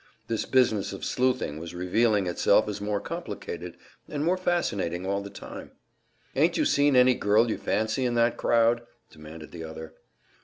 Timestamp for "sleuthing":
1.05-1.59